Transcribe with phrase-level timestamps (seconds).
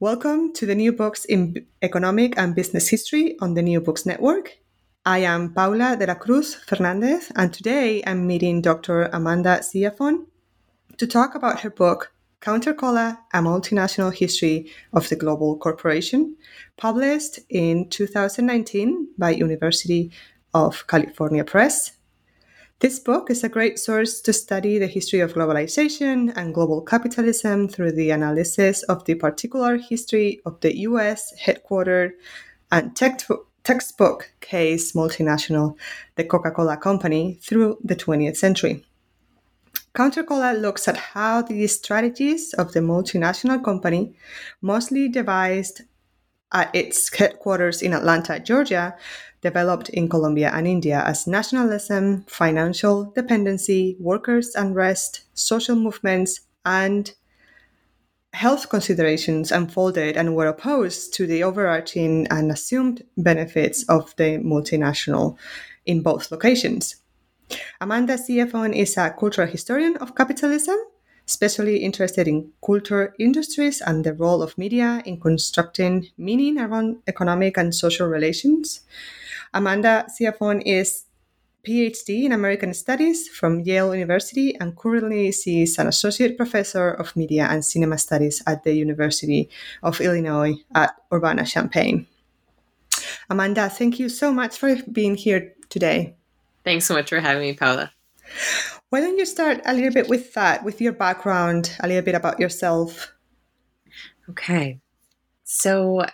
[0.00, 4.56] Welcome to the New Books in Economic and Business History on the New Books Network.
[5.04, 9.06] I am Paula de la Cruz Fernandez, and today I'm meeting Dr.
[9.12, 10.26] Amanda Ciafone
[10.98, 16.36] to talk about her book, Countercola, A Multinational History of the Global Corporation,
[16.76, 20.12] published in 2019 by University
[20.54, 21.97] of California Press
[22.80, 27.68] this book is a great source to study the history of globalization and global capitalism
[27.68, 32.12] through the analysis of the particular history of the US headquartered
[32.70, 35.76] and textbook case multinational,
[36.14, 38.84] the Coca Cola Company, through the 20th century.
[39.96, 44.14] Countercola looks at how the strategies of the multinational company,
[44.62, 45.80] mostly devised
[46.52, 48.96] at its headquarters in Atlanta, Georgia,
[49.40, 57.14] developed in Colombia and India as nationalism, financial dependency, workers' unrest, social movements, and
[58.32, 65.36] health considerations unfolded and were opposed to the overarching and assumed benefits of the multinational
[65.86, 66.96] in both locations.
[67.80, 70.76] Amanda Ciafone is a cultural historian of capitalism
[71.28, 77.58] especially interested in culture industries and the role of media in constructing meaning around economic
[77.58, 78.80] and social relations.
[79.54, 81.04] Amanda Ciafone is
[81.66, 87.14] PhD in American Studies from Yale University and currently she is an associate professor of
[87.16, 89.50] media and cinema studies at the University
[89.82, 92.06] of Illinois at Urbana-Champaign.
[93.30, 96.14] Amanda, thank you so much for being here today.
[96.64, 97.92] Thanks so much for having me, Paula.
[98.90, 102.14] Why don't you start a little bit with that, with your background, a little bit
[102.14, 103.12] about yourself?
[104.30, 104.80] Okay.
[105.44, 106.04] So,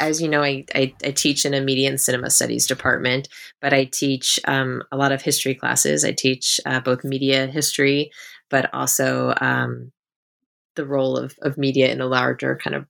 [0.00, 3.28] as you know, I, I, I teach in a media and cinema studies department,
[3.60, 6.04] but I teach um, a lot of history classes.
[6.04, 8.10] I teach uh, both media history,
[8.50, 9.92] but also um,
[10.76, 12.86] the role of, of media in a larger kind of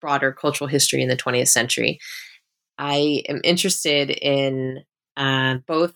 [0.00, 1.98] broader cultural history in the 20th century.
[2.78, 4.84] I am interested in
[5.16, 5.94] uh, both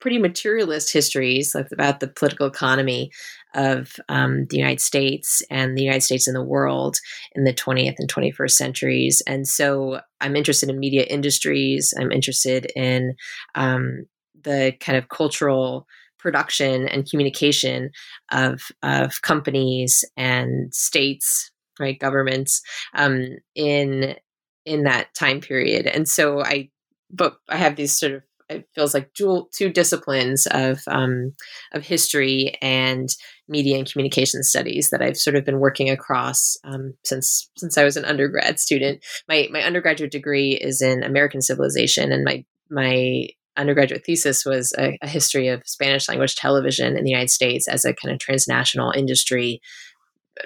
[0.00, 3.10] pretty materialist histories like about the political economy
[3.54, 6.96] of um, the United States and the United States and the world
[7.34, 9.22] in the 20th and 21st centuries.
[9.26, 11.94] And so I'm interested in media industries.
[11.98, 13.14] I'm interested in
[13.54, 14.06] um,
[14.42, 15.86] the kind of cultural
[16.18, 17.90] production and communication
[18.32, 22.62] of, of companies and states, right, governments
[22.94, 24.16] um, in
[24.64, 25.86] in that time period.
[25.86, 26.70] And so I
[27.10, 31.32] but I have these sort of it feels like dual two disciplines of um,
[31.72, 33.08] of history and
[33.48, 37.84] media and communication studies that I've sort of been working across um, since since I
[37.84, 39.04] was an undergrad student.
[39.28, 44.98] My my undergraduate degree is in American civilization, and my my undergraduate thesis was a,
[45.00, 48.92] a history of Spanish language television in the United States as a kind of transnational
[48.92, 49.60] industry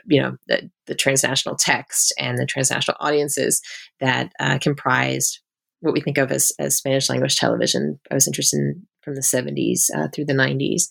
[0.06, 3.61] you know the, the transnational text and the transnational audiences
[4.00, 5.41] that uh, comprised
[5.80, 7.98] what we think of as, as Spanish language television.
[8.10, 10.84] I was interested in from the 70s uh, through the 90s.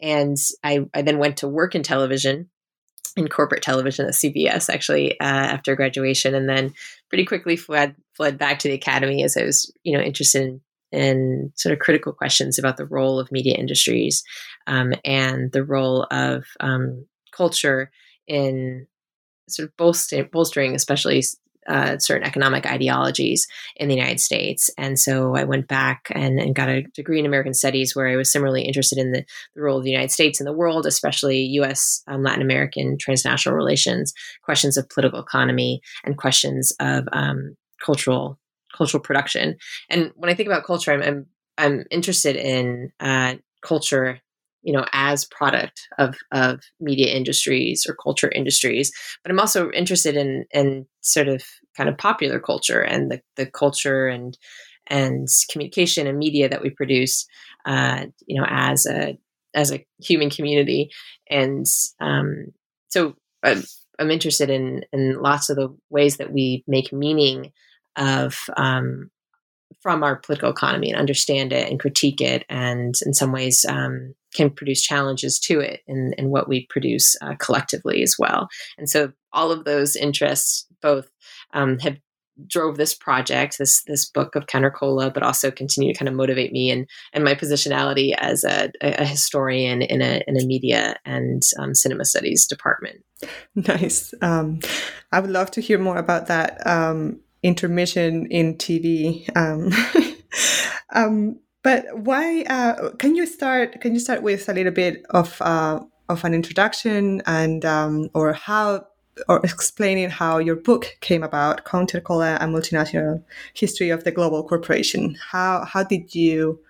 [0.00, 2.48] And I, I then went to work in television,
[3.16, 6.34] in corporate television at CBS, actually, uh, after graduation.
[6.34, 6.72] And then
[7.08, 10.60] pretty quickly fled, fled back to the academy as I was, you know, interested
[10.92, 14.24] in, sort of critical questions about the role of media industries
[14.66, 17.90] um, and the role of um, culture
[18.26, 18.86] in
[19.48, 21.22] sort of bolstering, bolstering especially
[21.68, 24.70] uh, certain economic ideologies in the United States.
[24.78, 28.16] And so I went back and, and, got a degree in American Studies where I
[28.16, 31.38] was similarly interested in the, the role of the United States in the world, especially
[31.60, 34.12] US um, Latin American transnational relations,
[34.42, 38.38] questions of political economy, and questions of um, cultural
[38.76, 39.56] cultural production.
[39.88, 41.26] And when I think about culture, I'm I'm,
[41.58, 44.20] I'm interested in uh, culture
[44.62, 48.92] you know as product of of media industries or culture industries
[49.22, 51.42] but i'm also interested in in sort of
[51.76, 54.36] kind of popular culture and the, the culture and
[54.88, 57.26] and communication and media that we produce
[57.64, 59.16] uh, you know as a
[59.54, 60.90] as a human community.
[61.28, 61.66] And
[62.00, 62.52] um,
[62.88, 63.62] so I'm,
[63.98, 67.52] I'm interested in in lots of the ways that we make meaning
[67.96, 69.10] of um,
[69.80, 74.14] from our political economy and understand it and critique it and in some ways um,
[74.34, 78.48] can produce challenges to it and, in what we produce uh, collectively as well.
[78.78, 81.10] And so all of those interests both
[81.52, 81.98] um, have
[82.46, 86.14] drove this project, this this book of counter cola, but also continue to kind of
[86.14, 90.96] motivate me and and my positionality as a, a historian in a in a media
[91.04, 93.04] and um, cinema studies department.
[93.54, 94.14] Nice.
[94.22, 94.60] Um,
[95.12, 99.28] I would love to hear more about that um, intermission in TV.
[101.62, 102.42] But why?
[102.42, 103.80] Uh, can you start?
[103.80, 108.32] Can you start with a little bit of uh, of an introduction and um, or
[108.32, 108.86] how
[109.28, 113.22] or explaining how your book came about, Counter Cola, a multinational
[113.54, 115.16] history of the global corporation.
[115.30, 116.60] How how did you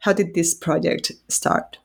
[0.00, 1.78] how did this project start?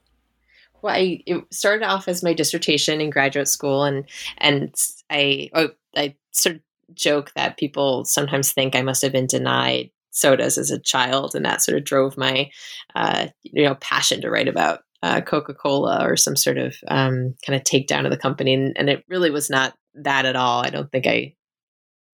[0.81, 4.05] Well, I it started off as my dissertation in graduate school, and
[4.37, 4.75] and
[5.09, 6.61] I oh, I sort of
[6.95, 11.45] joke that people sometimes think I must have been denied sodas as a child, and
[11.45, 12.49] that sort of drove my
[12.95, 17.35] uh, you know passion to write about uh, Coca Cola or some sort of um,
[17.45, 20.65] kind of takedown of the company, and, and, it really was not that at all.
[20.65, 21.35] I don't think I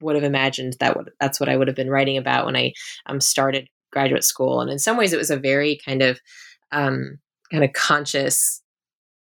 [0.02, 2.74] would have imagined that would, that's what I would have been writing about when I
[3.06, 4.62] um, started graduate school.
[4.62, 6.20] And in some ways, it was a very kind of
[6.72, 7.20] um,
[7.52, 8.62] kind of conscious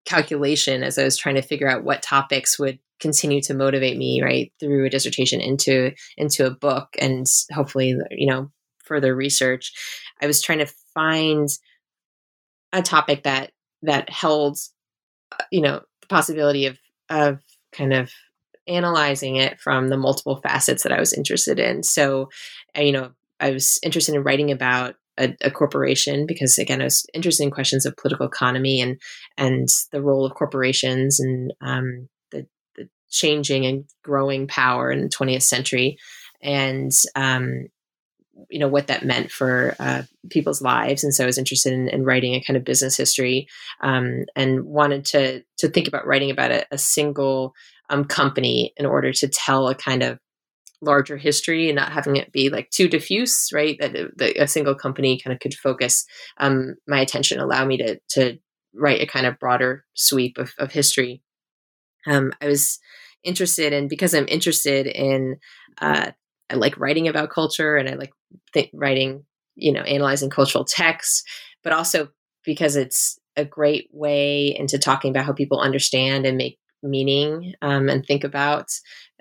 [0.06, 4.22] calculation as I was trying to figure out what topics would continue to motivate me
[4.22, 8.50] right through a dissertation into into a book and hopefully you know
[8.86, 9.74] further research
[10.22, 11.50] i was trying to find
[12.72, 14.58] a topic that that held
[15.34, 16.80] uh, you know the possibility of
[17.10, 17.42] of
[17.74, 18.10] kind of
[18.68, 21.84] analyzing it from the multiple facets that I was interested in.
[21.84, 22.30] So,
[22.78, 26.86] uh, you know, I was interested in writing about a, a, corporation because, again, I
[26.86, 29.00] was interested in questions of political economy and
[29.38, 35.10] and the role of corporations and um, the, the changing and growing power in the
[35.10, 35.98] 20th century,
[36.42, 37.68] and um,
[38.50, 41.04] you know what that meant for uh, people's lives.
[41.04, 43.48] And so I was interested in, in writing a kind of business history
[43.82, 47.54] um, and wanted to to think about writing about a, a single
[47.90, 50.20] um, company in order to tell a kind of
[50.82, 53.78] larger history and not having it be like too diffuse, right?
[53.80, 56.06] That, that a single company kind of could focus
[56.38, 58.38] um, my attention, allow me to to
[58.74, 61.22] write a kind of broader sweep of, of history.
[62.08, 62.80] Um, I was
[63.24, 65.38] interested in because I'm interested in
[65.80, 66.12] uh,
[66.50, 68.12] I like writing about culture and I like
[68.54, 69.26] th- writing,
[69.56, 71.24] you know, analyzing cultural texts,
[71.64, 72.10] but also
[72.44, 77.90] because it's a great way into talking about how people understand and make meaning um,
[77.90, 78.70] and think about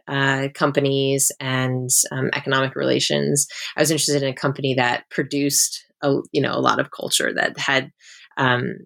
[0.08, 3.46] uh, companies and um, economic relations.
[3.76, 7.32] I was interested in a company that produced a you know a lot of culture
[7.34, 7.90] that had
[8.36, 8.76] um,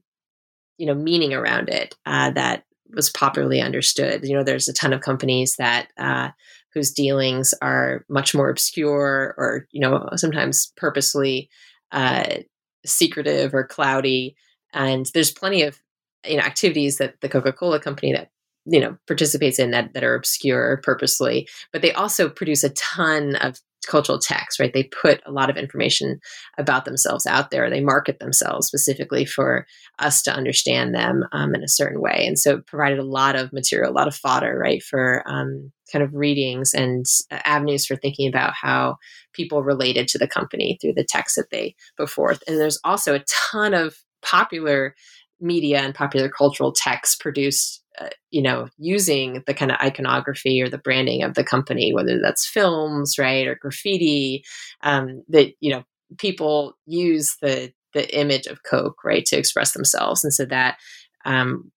[0.77, 4.25] you know meaning around it uh, that was popularly understood.
[4.25, 6.31] You know, there's a ton of companies that uh,
[6.75, 11.51] whose dealings are much more obscure or you know sometimes purposely
[11.93, 12.39] uh,
[12.87, 14.37] secretive or cloudy.
[14.73, 15.81] And there's plenty of
[16.27, 18.31] you know activities that the Coca-Cola company that
[18.69, 23.37] you know participates in that that are obscure purposely but they also produce a ton
[23.37, 24.73] of cultural text right?
[24.73, 26.21] They put a lot of information
[26.59, 27.69] about themselves out there.
[27.69, 29.67] They market themselves specifically for
[29.99, 32.25] us to understand them um, in a certain way.
[32.27, 35.73] And so it provided a lot of material a lot of fodder right for um,
[35.91, 38.97] kind of readings and uh, avenues for thinking about how
[39.33, 42.43] people related to the company through the text that they put forth.
[42.47, 44.95] And there's also a ton of popular
[45.41, 50.69] media and popular cultural texts produced uh, you know, using the kind of iconography or
[50.69, 54.45] the branding of the company, whether that's films, right, or graffiti,
[54.83, 55.85] um, that you know
[56.19, 60.77] people use the the image of Coke, right, to express themselves, and so that
[61.25, 61.71] um,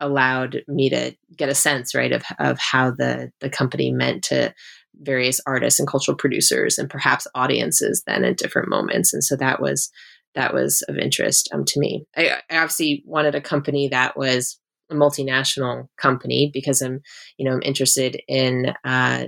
[0.00, 4.54] allowed me to get a sense, right, of of how the the company meant to
[5.00, 9.60] various artists and cultural producers and perhaps audiences then at different moments, and so that
[9.60, 9.90] was
[10.34, 12.04] that was of interest um, to me.
[12.16, 17.00] I, I obviously wanted a company that was a multinational company because I'm,
[17.36, 19.24] you know, I'm interested in uh,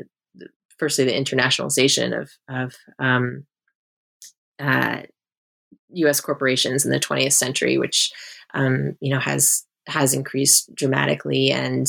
[0.79, 3.45] firstly the internationalization of of um,
[4.59, 5.03] uh,
[5.91, 6.21] U.S.
[6.21, 8.11] corporations in the 20th century, which
[8.55, 11.87] um, you know has has increased dramatically, and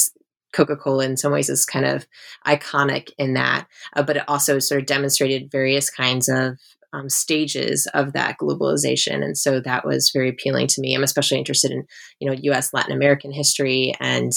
[0.53, 2.07] Coca-Cola in some ways is kind of
[2.47, 6.57] iconic in that, uh, but it also sort of demonstrated various kinds of
[6.93, 10.95] um, stages of that globalization, and so that was very appealing to me.
[10.95, 11.85] I'm especially interested in
[12.19, 12.73] you know U.S.
[12.73, 14.31] Latin American history, and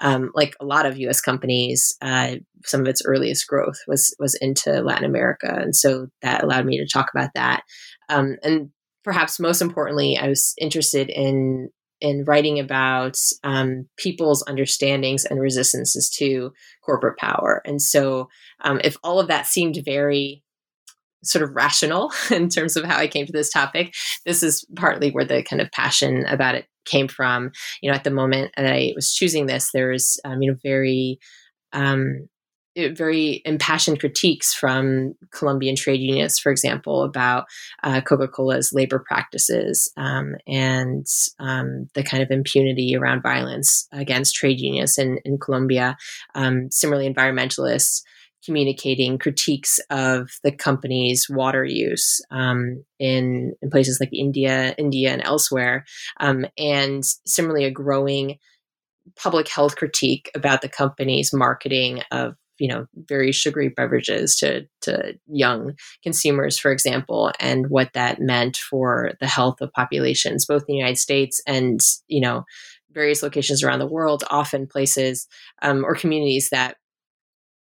[0.00, 1.20] um, like a lot of U.S.
[1.20, 6.42] companies, uh, some of its earliest growth was was into Latin America, and so that
[6.42, 7.62] allowed me to talk about that.
[8.08, 8.70] Um, and
[9.04, 11.70] perhaps most importantly, I was interested in
[12.00, 16.52] in writing about um, people's understandings and resistances to
[16.84, 17.62] corporate power.
[17.64, 18.28] And so,
[18.62, 20.42] um, if all of that seemed very
[21.24, 23.94] sort of rational in terms of how I came to this topic.
[24.24, 27.52] This is partly where the kind of passion about it came from.
[27.82, 30.58] You know, at the moment that I was choosing this, there was um, you know
[30.62, 31.18] very
[31.72, 32.28] um,
[32.76, 37.46] very impassioned critiques from Colombian trade unions, for example, about
[37.82, 41.06] uh, Coca Cola's labor practices um, and
[41.38, 45.96] um, the kind of impunity around violence against trade unions in, in Colombia.
[46.34, 48.02] Um, similarly, environmentalists
[48.46, 55.22] communicating critiques of the company's water use um, in, in places like India, India, and
[55.22, 55.84] elsewhere,
[56.20, 58.38] um, and similarly a growing
[59.20, 65.14] public health critique about the company's marketing of you know very sugary beverages to to
[65.26, 70.66] young consumers for example and what that meant for the health of populations both in
[70.68, 72.44] the united states and you know
[72.92, 75.28] various locations around the world often places
[75.60, 76.76] um, or communities that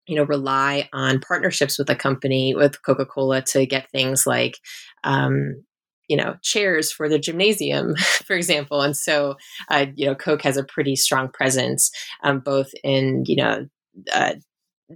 [0.08, 4.58] you know rely on partnerships with a company with coca-cola to get things like
[5.04, 5.62] um,
[6.08, 7.94] you know chairs for the gymnasium
[8.26, 9.36] for example and so
[9.70, 11.90] uh, you know coke has a pretty strong presence
[12.24, 13.66] um, both in you know
[14.12, 14.34] uh,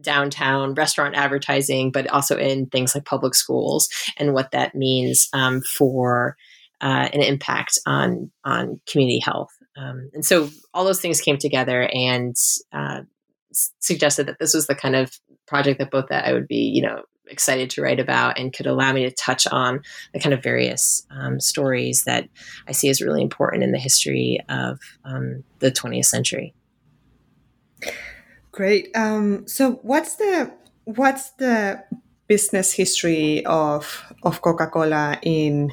[0.01, 5.61] downtown restaurant advertising, but also in things like public schools and what that means um,
[5.61, 6.37] for
[6.81, 9.51] uh, an impact on on community health.
[9.77, 12.35] Um, and so all those things came together and
[12.73, 13.03] uh,
[13.79, 16.83] suggested that this was the kind of project that both that I would be, you
[16.83, 19.81] know, excited to write about and could allow me to touch on
[20.13, 22.29] the kind of various um, stories that
[22.69, 26.55] I see as really important in the history of um, the 20th century.
[28.51, 28.91] Great.
[28.95, 30.53] Um, so, what's the
[30.85, 31.83] what's the
[32.27, 35.73] business history of of Coca Cola in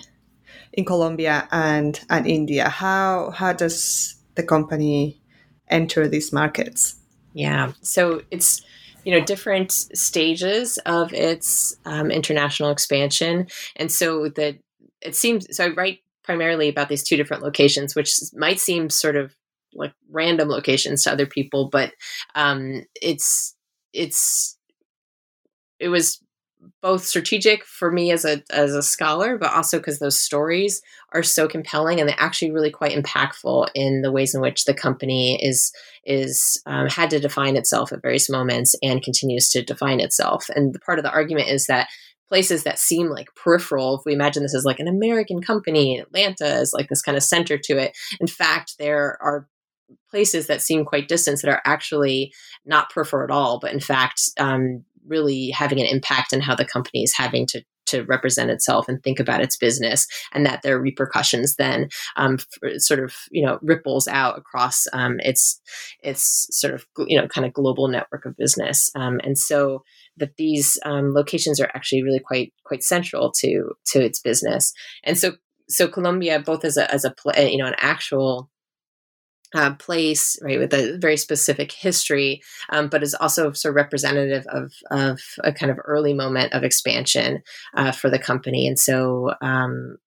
[0.74, 2.70] in Colombia and and India?
[2.70, 5.22] How how does the company
[5.68, 6.99] enter these markets?
[7.34, 7.74] Yeah.
[7.82, 8.62] So it's
[9.06, 14.58] you know different stages of its um, international expansion, and so that
[15.02, 15.56] it seems.
[15.56, 19.36] So I write primarily about these two different locations, which might seem sort of
[19.74, 21.94] like random locations to other people, but
[22.36, 23.56] um, it's
[23.94, 24.58] it's
[25.80, 26.22] it was
[26.82, 30.82] both strategic for me as a as a scholar, but also because those stories
[31.14, 34.74] are so compelling and they're actually really quite impactful in the ways in which the
[34.74, 35.74] company is
[36.06, 40.46] is um, had to define itself at various moments and continues to define itself.
[40.56, 41.90] And the part of the argument is that
[42.30, 46.60] places that seem like peripheral, if we imagine this as like an American company, Atlanta
[46.60, 47.98] is like this kind of center to it.
[48.22, 49.48] In fact, there are
[50.10, 52.32] places that seem quite distant that are actually
[52.66, 56.66] not peripheral at all, but in fact, um, really having an impact on how the
[56.66, 60.75] company is having to to represent itself and think about its business, and that there
[60.75, 62.38] are repercussions then um,
[62.78, 65.60] sort of you know ripples out across um, its
[66.04, 69.84] its sort of you know kind of global network of business, um, and so
[70.18, 74.74] that these um, locations are actually really quite quite central to to its business,
[75.04, 75.34] and so
[75.68, 77.13] so Colombia both as a as a
[77.50, 78.50] you know an actual
[79.56, 84.46] uh, place, right, with a very specific history, um, but is also sort of representative
[84.48, 87.41] of, of a kind of early moment of expansion
[87.75, 88.68] uh, for the company.
[88.68, 89.98] And so, um,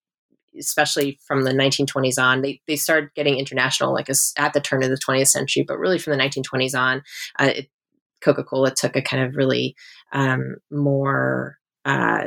[0.59, 4.83] especially from the 1920s on, they, they started getting international, like a, at the turn
[4.83, 7.03] of the 20th century, but really from the 1920s on,
[7.39, 7.53] uh,
[8.23, 9.75] Coca Cola took a kind of really
[10.13, 12.27] um, more uh,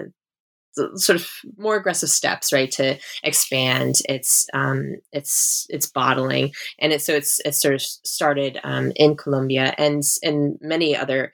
[0.96, 7.02] sort of more aggressive steps, right, to expand its um, its its bottling, and it,
[7.02, 11.32] so it's it's sort of started um, in Colombia and in many other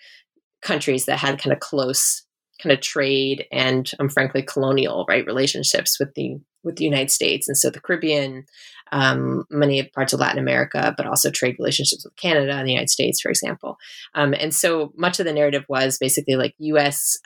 [0.61, 2.23] countries that had kind of close
[2.61, 7.47] kind of trade and um, frankly colonial right relationships with the with the United States,
[7.47, 8.45] and so the Caribbean,
[8.91, 12.89] um, many parts of Latin America, but also trade relationships with Canada and the United
[12.89, 13.77] States, for example.
[14.13, 17.17] Um, and so much of the narrative was basically like U.S.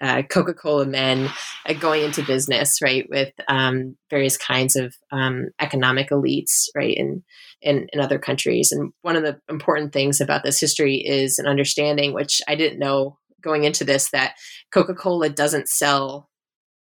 [0.00, 1.28] Uh, Coca Cola men
[1.66, 7.22] uh, going into business, right, with um, various kinds of um, economic elites, right, in,
[7.60, 8.72] in, in other countries.
[8.72, 12.78] And one of the important things about this history is an understanding, which I didn't
[12.78, 14.36] know going into this, that
[14.72, 16.30] Coca Cola doesn't sell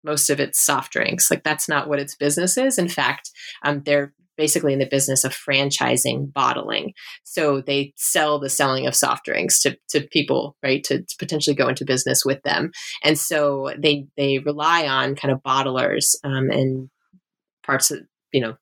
[0.04, 1.31] most of its soft drinks.
[1.31, 2.78] Like that's not what its business is.
[2.78, 3.31] In fact,
[3.62, 6.92] um, they're basically in the business of franchising bottling.
[7.24, 11.56] So they sell the selling of soft drinks to, to people, right, to, to potentially
[11.56, 12.70] go into business with them.
[13.02, 16.90] And so they they rely on kind of bottlers um, and
[17.62, 18.00] parts of
[18.32, 18.56] you know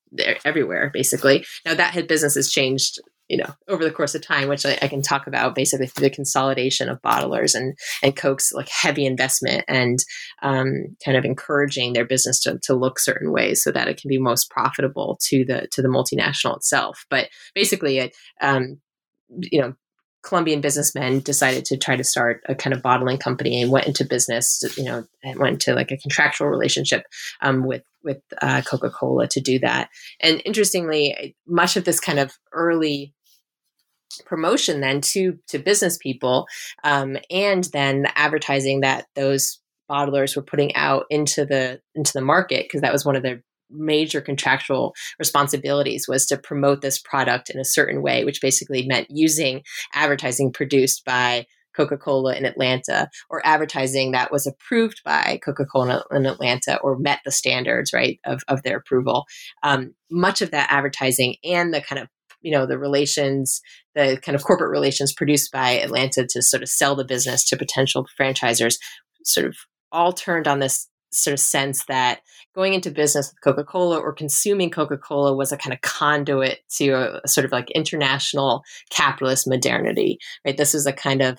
[0.45, 2.99] everywhere basically now that business has changed
[3.31, 6.09] you know over the course of time which I, I, can talk about basically through
[6.09, 10.01] the consolidation of bottlers and and coke's like heavy investment and
[10.43, 14.09] um, kind of encouraging their business to, to look certain ways so that it can
[14.09, 18.81] be most profitable to the to the multinational itself but basically it um,
[19.29, 19.75] you know
[20.23, 24.05] Colombian businessmen decided to try to start a kind of bottling company and went into
[24.05, 27.05] business, you know, and went into like a contractual relationship
[27.41, 29.89] um, with with uh, Coca Cola to do that.
[30.21, 33.15] And interestingly, much of this kind of early
[34.27, 36.47] promotion then to to business people,
[36.85, 42.21] um, and then the advertising that those bottlers were putting out into the into the
[42.21, 47.51] market because that was one of their major contractual responsibilities was to promote this product
[47.51, 49.63] in a certain way, which basically meant using
[49.95, 56.05] advertising produced by Coca Cola in Atlanta or advertising that was approved by Coca Cola
[56.11, 59.25] in Atlanta or met the standards, right, of, of their approval.
[59.63, 62.09] Um, much of that advertising and the kind of
[62.41, 63.61] you know the relations
[63.95, 67.57] the kind of corporate relations produced by atlanta to sort of sell the business to
[67.57, 68.77] potential franchisors
[69.25, 69.57] sort of
[69.93, 72.21] all turned on this sort of sense that
[72.55, 76.61] going into business with Coca Cola or consuming Coca Cola was a kind of conduit
[76.77, 80.57] to a, a, sort of like international capitalist modernity, right?
[80.57, 81.39] This was a kind of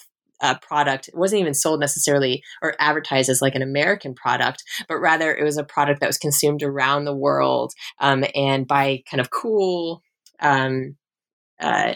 [0.62, 1.08] product.
[1.08, 5.44] It wasn't even sold necessarily or advertised as like an American product, but rather it
[5.44, 10.02] was a product that was consumed around the world um, and by kind of cool,
[10.42, 10.96] um,
[11.60, 11.96] uh,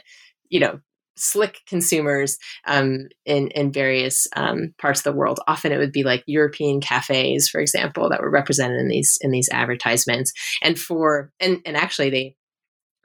[0.49, 0.79] you know,
[1.17, 2.37] slick consumers
[2.67, 5.39] um, in in various um, parts of the world.
[5.47, 9.31] Often it would be like European cafes, for example, that were represented in these in
[9.31, 10.33] these advertisements.
[10.61, 12.35] And for and and actually they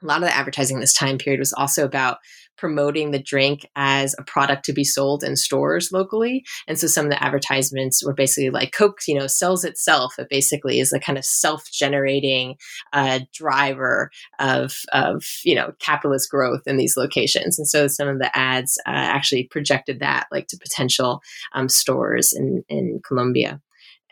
[0.01, 2.17] a lot of the advertising this time period was also about
[2.57, 6.43] promoting the drink as a product to be sold in stores locally.
[6.67, 10.19] And so some of the advertisements were basically like Coke, you know, sells itself.
[10.19, 12.55] It basically is a kind of self-generating
[12.93, 17.57] uh, driver of, of, you know, capitalist growth in these locations.
[17.57, 21.21] And so some of the ads uh, actually projected that like to potential
[21.53, 23.61] um, stores in, in Colombia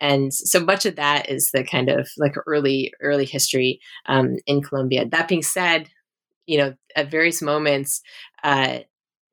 [0.01, 4.61] and so much of that is the kind of like early early history um, in
[4.61, 5.05] Colombia.
[5.05, 5.89] That being said,
[6.45, 8.01] you know, at various moments,
[8.43, 8.79] uh,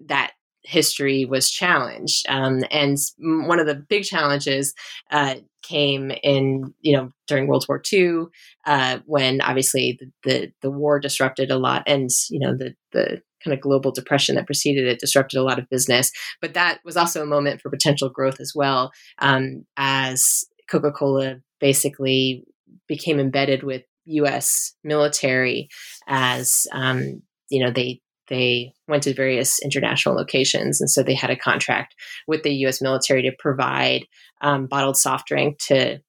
[0.07, 0.33] that
[0.67, 2.27] history was challenged.
[2.29, 4.75] Um, and one of the big challenges
[5.11, 8.25] uh, came in, you know, during World War II,
[8.67, 13.23] uh, when obviously the, the, the war disrupted a lot, and you know the the
[13.45, 16.11] kind of global depression that preceded it disrupted a lot of business.
[16.41, 21.37] But that was also a moment for potential growth as well, um, as Coca Cola
[21.61, 22.45] basically
[22.89, 24.75] became embedded with U.S.
[24.85, 25.69] military
[26.07, 31.31] as um, you know they they went to various international locations, and so they had
[31.31, 31.95] a contract
[32.27, 32.81] with the U.S.
[32.81, 34.07] military to provide
[34.41, 36.01] um, bottled soft drink to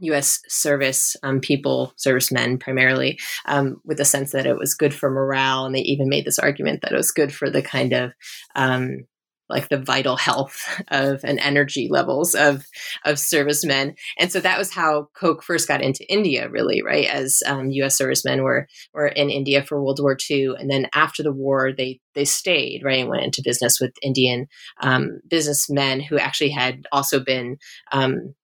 [0.00, 0.40] U.S.
[0.48, 5.64] service um, people, servicemen primarily, um, with the sense that it was good for morale,
[5.64, 8.12] and they even made this argument that it was good for the kind of
[8.54, 9.06] um,
[9.48, 12.66] like the vital health of and energy levels of
[13.04, 17.42] of servicemen and so that was how coke first got into india really right as
[17.46, 21.32] um, us servicemen were were in india for world war ii and then after the
[21.32, 24.46] war they they stayed right and went into business with indian
[24.80, 27.56] um, businessmen who actually had also been
[27.92, 28.34] um,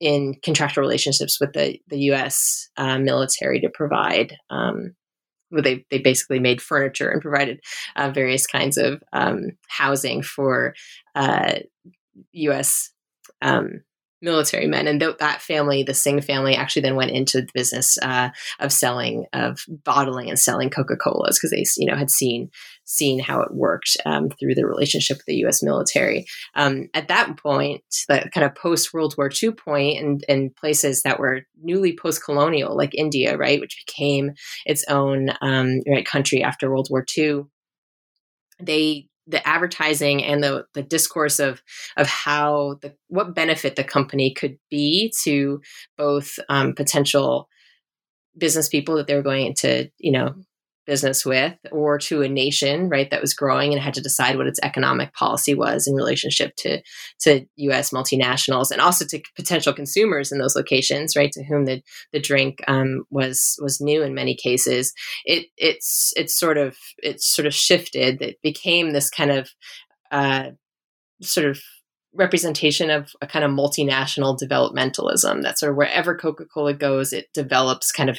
[0.00, 2.68] in contractual relationships with the the U.S.
[2.76, 4.94] Uh, military to provide um,
[5.50, 7.60] they they basically made furniture and provided
[7.96, 10.74] uh, various kinds of um, housing for
[11.14, 11.60] uh,
[12.32, 12.90] U.S.
[13.42, 13.82] Um,
[14.26, 14.86] military men.
[14.86, 18.28] And th- that family, the Singh family, actually then went into the business uh,
[18.60, 22.50] of selling, of bottling and selling Coca Colas because they, you know, had seen
[22.84, 25.62] seen how it worked um, through the relationship with the U.S.
[25.62, 26.24] military.
[26.54, 31.02] Um, at that point, the kind of post World War II point, and in places
[31.02, 34.32] that were newly post colonial, like India, right, which became
[34.64, 37.44] its own um, right country after World War II,
[38.60, 41.62] they the advertising and the the discourse of
[41.96, 45.60] of how the what benefit the company could be to
[45.96, 47.48] both um, potential
[48.38, 50.34] business people that they're going to you know
[50.86, 54.46] business with or to a nation right that was growing and had to decide what
[54.46, 56.80] its economic policy was in relationship to
[57.20, 61.82] to US multinationals and also to potential consumers in those locations right to whom the
[62.12, 64.92] the drink um, was was new in many cases.
[65.24, 68.20] It it's it's sort of it's sort of shifted.
[68.22, 69.50] It became this kind of
[70.10, 70.50] uh,
[71.22, 71.60] sort of
[72.14, 77.92] representation of a kind of multinational developmentalism that sort of wherever coca-cola goes it develops
[77.92, 78.18] kind of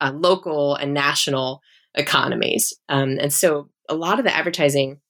[0.00, 1.60] uh, local and national
[1.94, 2.72] economies.
[2.88, 5.00] Um, and so a lot of the advertising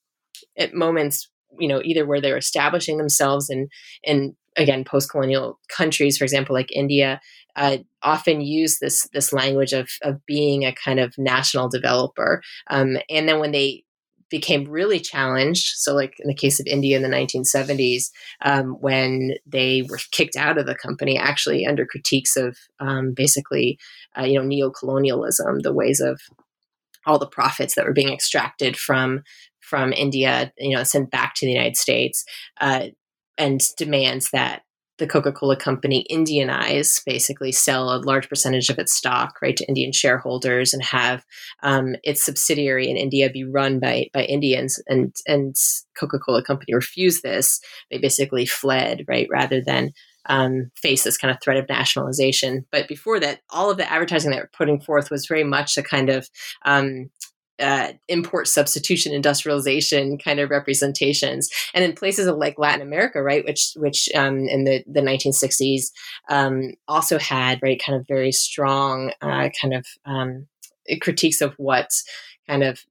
[0.57, 3.69] at moments, you know, either where they're establishing themselves in,
[4.03, 7.21] in again, post-colonial countries, for example, like India,
[7.57, 12.43] uh, often use this this language of of being a kind of national developer.
[12.71, 13.85] Um, and then when they
[14.31, 15.75] became really challenged.
[15.77, 18.11] So, like in the case of India in the 1970s,
[18.45, 23.79] um, when they were kicked out of the company, actually under critiques of um, basically,
[24.19, 26.21] uh, you know, neo-colonialism, the ways of
[27.09, 29.23] all the profits that were being extracted from
[29.61, 32.25] from India, you know, sent back to the United States,
[32.61, 32.87] uh,
[33.37, 34.63] and demands that
[34.99, 39.93] the Coca-Cola company Indianize, basically sell a large percentage of its stock right to Indian
[39.93, 41.25] shareholders and have
[41.63, 44.83] um, its subsidiary in India be run by by Indians.
[44.89, 45.55] And and
[45.99, 47.61] Coca-Cola company refused this.
[47.91, 49.93] They basically fled right rather than
[50.29, 52.67] um, face this kind of threat of nationalization.
[52.71, 55.83] But before that, all of the advertising they were putting forth was very much a
[55.83, 56.29] kind of
[56.65, 57.11] um,
[57.61, 63.73] uh, import substitution industrialization kind of representations and in places like latin america right which
[63.75, 65.87] which um, in the, the 1960s
[66.29, 70.47] um, also had right kind of very strong uh, kind of um,
[71.01, 71.89] critiques of what
[72.47, 72.85] kind of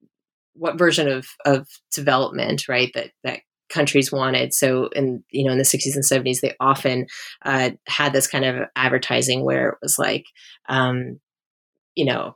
[0.54, 4.54] what version of of development right that that countries wanted.
[4.54, 7.08] So in you know in the 60s and 70s they often
[7.46, 10.26] uh, had this kind of advertising where it was like
[10.70, 11.20] um,
[11.96, 12.36] you know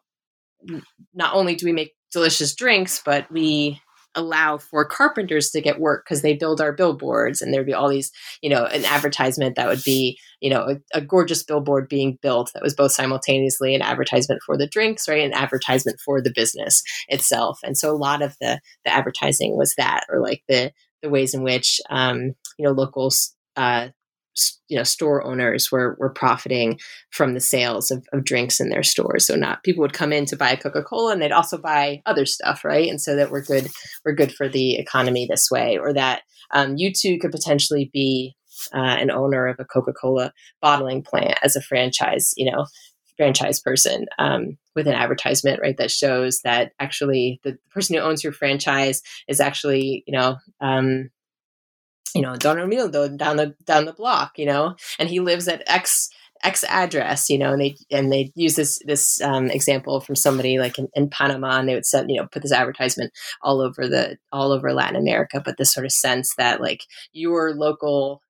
[1.14, 3.82] not only do we make delicious drinks, but we
[4.16, 7.88] allow for carpenters to get work because they build our billboards and there'd be all
[7.88, 12.18] these you know an advertisement that would be you know a, a, gorgeous billboard being
[12.22, 16.34] built that was both simultaneously an advertisement for the drinks right an advertisement for the
[16.36, 17.60] business itself.
[17.64, 21.34] And so a lot of the the advertising was that or like the the ways
[21.34, 23.90] in which um, you know locals uh,
[24.70, 26.80] you know store owners were were profiting
[27.12, 29.28] from the sales of, of, drinks in their stores.
[29.28, 32.26] So not people would come in to buy a coca-cola and they'd also buy other
[32.26, 32.90] stuff right?
[32.90, 33.68] And so that we're good
[34.06, 35.78] we're good for the economy this way.
[35.78, 36.22] Or that
[36.54, 38.36] um, you too could potentially be
[38.74, 42.66] uh, an owner of a coca-cola bottling plant as a franchise you know
[43.22, 48.24] franchise person um, with an advertisement right that shows that actually the person who owns
[48.24, 51.10] your franchise is actually you know um,
[52.14, 55.64] you know, Don Ramildo down the down the block, you know, and he lives at
[55.68, 56.10] X
[56.44, 60.60] X address, you know, and they and they use this this um, example from somebody
[60.60, 63.88] like in, in, Panama, and they would set you know put this advertisement all over
[63.88, 68.22] the all over Latin America, but this sort of sense that like your local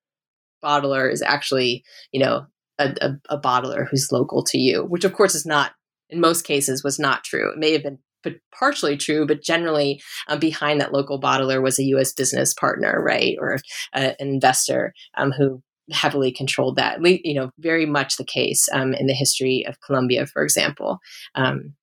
[0.64, 2.46] bottler is actually you know
[2.82, 5.72] a, a, a bottler who's local to you, which of course is not
[6.10, 7.52] in most cases was not true.
[7.52, 11.80] It may have been but partially true, but generally um, behind that local bottler was
[11.80, 12.14] a U.S.
[12.14, 13.58] business partner, right, or
[13.94, 17.00] uh, an investor um, who heavily controlled that.
[17.04, 21.00] You know, very much the case um, in the history of Colombia, for example.
[21.36, 21.74] Um,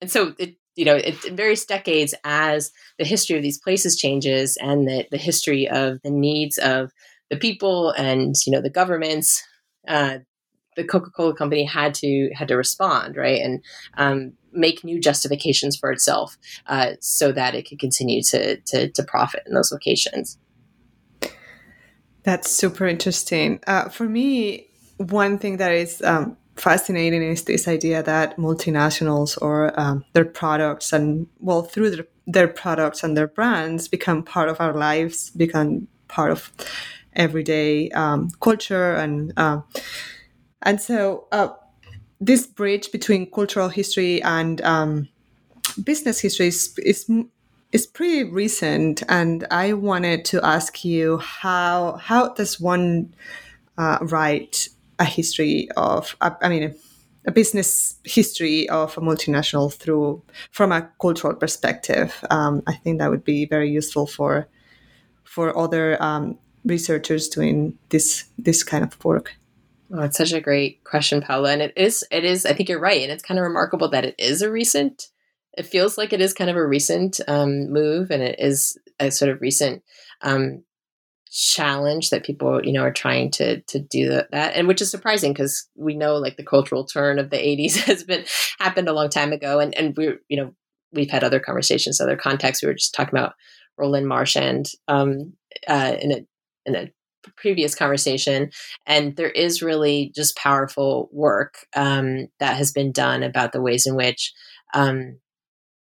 [0.00, 4.56] and so it, you know, it, various decades as the history of these places changes
[4.60, 6.90] and the, the history of the needs of
[7.30, 9.42] the people and you know the governments.
[9.86, 10.18] Uh,
[10.76, 13.62] the Coca-Cola company had to had to respond, right, and
[13.96, 19.02] um, make new justifications for itself uh, so that it could continue to, to, to
[19.02, 20.38] profit in those locations.
[22.24, 23.60] That's super interesting.
[23.66, 29.78] Uh, for me, one thing that is um, fascinating is this idea that multinationals or
[29.78, 34.60] um, their products and well through their, their products and their brands become part of
[34.60, 36.52] our lives, become part of
[37.14, 39.60] everyday um, culture and uh,
[40.62, 41.48] and so uh,
[42.20, 45.08] this bridge between cultural history and um,
[45.82, 47.10] business history is, is
[47.72, 53.14] is pretty recent, and I wanted to ask you how how does one
[53.78, 56.74] uh, write a history of I mean
[57.26, 62.24] a business history of a multinational through from a cultural perspective.
[62.30, 64.48] Um, I think that would be very useful for
[65.24, 69.36] for other um, researchers doing this this kind of work.
[69.94, 71.52] Oh, it's such a great question, Paula.
[71.52, 73.02] And it is, it is, I think you're right.
[73.02, 75.08] And it's kind of remarkable that it is a recent,
[75.58, 79.10] it feels like it is kind of a recent um, move and it is a
[79.10, 79.82] sort of recent
[80.22, 80.64] um,
[81.30, 84.32] challenge that people, you know, are trying to, to do that.
[84.32, 88.02] And which is surprising because we know like the cultural turn of the 80s has
[88.02, 88.24] been
[88.58, 89.60] happened a long time ago.
[89.60, 90.54] And, and we're, you know,
[90.92, 92.62] we've had other conversations, other contexts.
[92.62, 93.34] We were just talking about
[93.76, 95.34] Roland Marchand um,
[95.68, 96.26] uh, in a,
[96.64, 96.92] in a
[97.36, 98.50] previous conversation.
[98.86, 103.86] And there is really just powerful work um, that has been done about the ways
[103.86, 104.32] in which,
[104.74, 105.18] um,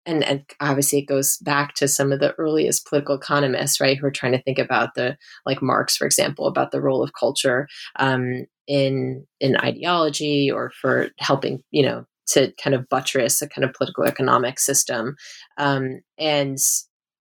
[0.05, 4.07] and, and obviously it goes back to some of the earliest political economists, right, who
[4.07, 7.67] are trying to think about the, like Marx, for example, about the role of culture
[7.97, 13.65] um, in in ideology or for helping, you know, to kind of buttress a kind
[13.65, 15.15] of political economic system.
[15.57, 16.57] Um, and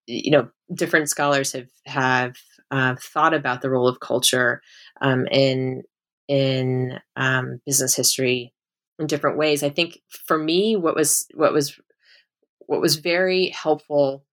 [0.06, 2.36] you know, different scholars have have
[2.72, 4.62] uh, thought about the role of culture
[5.02, 5.84] um, in
[6.28, 8.54] in um, business history
[9.00, 9.64] in different ways.
[9.64, 11.80] I think for me, what was what was
[12.60, 14.26] what was very helpful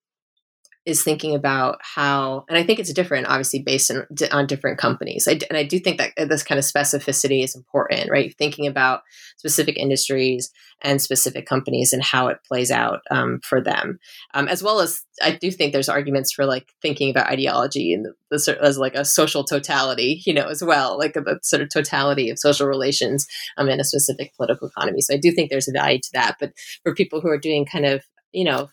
[0.86, 5.26] is thinking about how, and I think it's different, obviously, based on, on different companies.
[5.26, 8.34] I, and I do think that this kind of specificity is important, right?
[8.36, 9.00] Thinking about
[9.38, 10.50] specific industries
[10.82, 13.98] and specific companies and how it plays out um, for them,
[14.34, 18.04] um, as well as I do think there's arguments for like thinking about ideology and
[18.04, 21.70] the, the, as like a social totality, you know, as well, like the sort of
[21.70, 25.00] totality of social relations um, in a specific political economy.
[25.00, 26.36] So I do think there's a value to that.
[26.38, 28.68] But for people who are doing kind of you know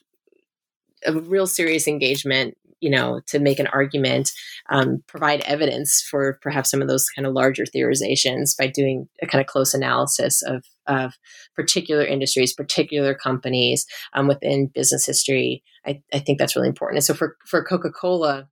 [1.05, 4.31] a real serious engagement you know to make an argument
[4.69, 9.27] um, provide evidence for perhaps some of those kind of larger theorizations by doing a
[9.27, 11.13] kind of close analysis of of
[11.55, 15.63] particular industries particular companies um, within business history.
[15.85, 16.97] I, I think that's really important.
[16.97, 18.47] And so for for coca-cola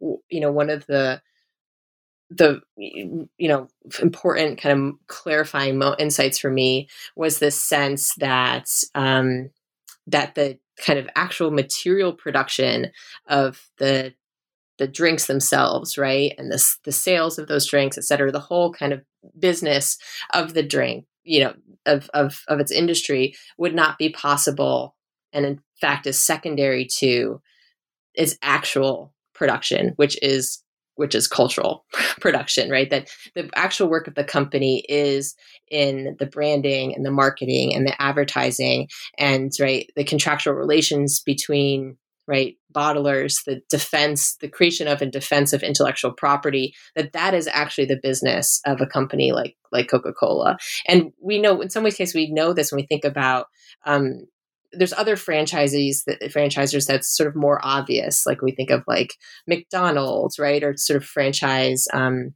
[0.00, 1.20] you know one of the
[2.30, 3.68] the you know
[4.02, 9.50] important kind of clarifying mo- insights for me was this sense that um,
[10.06, 12.92] that the kind of actual material production
[13.26, 14.14] of the
[14.78, 18.72] the drinks themselves, right, and the the sales of those drinks, et cetera, the whole
[18.72, 19.02] kind of
[19.38, 19.98] business
[20.34, 21.54] of the drink, you know,
[21.86, 24.94] of of of its industry would not be possible,
[25.32, 27.40] and in fact is secondary to
[28.14, 30.62] its actual production, which is
[30.96, 31.84] which is cultural
[32.20, 32.90] production, right?
[32.90, 35.34] That the actual work of the company is
[35.70, 41.96] in the branding and the marketing and the advertising and right the contractual relations between
[42.28, 47.48] right bottlers the defense the creation of and defense of intellectual property that that is
[47.48, 50.56] actually the business of a company like like coca-cola
[50.86, 53.46] and we know in some ways case we know this when we think about
[53.86, 54.26] um,
[54.76, 59.14] there's other franchisees that franchisers that's sort of more obvious like we think of like
[59.46, 62.34] mcdonald's right or sort of franchise um,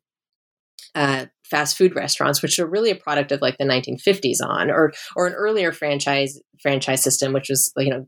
[0.94, 4.92] uh, fast food restaurants which are really a product of like the 1950s on or
[5.16, 8.06] or an earlier franchise franchise system which was you know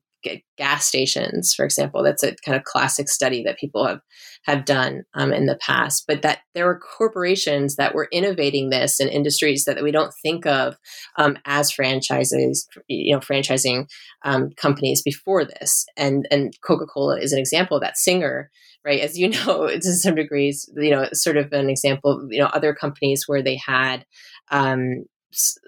[0.57, 2.03] gas stations, for example.
[2.03, 4.01] That's a kind of classic study that people have
[4.45, 6.05] have done um, in the past.
[6.07, 10.47] But that there were corporations that were innovating this in industries that we don't think
[10.47, 10.77] of
[11.17, 13.89] um, as franchises, you know, franchising
[14.25, 15.87] um, companies before this.
[15.97, 17.97] And and Coca Cola is an example of that.
[17.97, 18.51] Singer,
[18.85, 19.01] right?
[19.01, 22.27] As you know, to some degrees, you know, sort of an example.
[22.31, 24.05] You know, other companies where they had
[24.51, 25.05] um,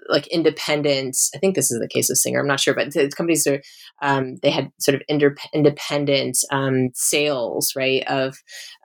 [0.09, 3.09] like independent i think this is the case of singer i'm not sure but the
[3.09, 3.61] companies are
[4.01, 5.01] um, they had sort of
[5.53, 8.37] independent um, sales right of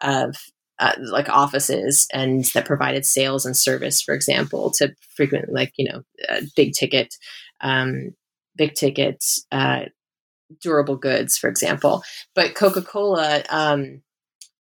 [0.02, 0.36] of
[0.78, 5.90] uh, like offices and that provided sales and service for example to frequent like you
[5.90, 7.14] know uh, big ticket
[7.60, 8.14] um,
[8.56, 9.84] big ticket uh,
[10.60, 12.02] durable goods for example.
[12.34, 14.02] But coca-cola um,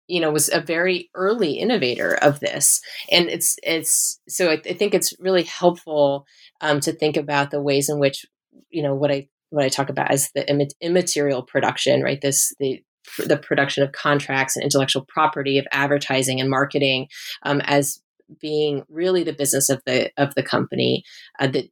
[0.08, 2.82] you know was a very early innovator of this.
[3.12, 6.26] And it's it's so i, I think it's really helpful
[6.62, 8.26] um, to think about the ways in which
[8.70, 12.22] you know what i what i talk about as the immaterial production right?
[12.22, 12.82] This the
[13.26, 17.08] the production of contracts and intellectual property of advertising and marketing
[17.44, 18.02] um, as
[18.42, 21.04] being really the business of the of the company.
[21.40, 21.70] Uh, the,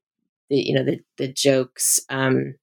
[0.49, 2.55] the you know the the jokes um,